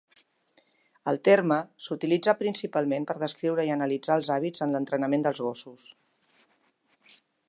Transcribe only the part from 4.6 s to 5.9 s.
en l'entrenament dels gossos.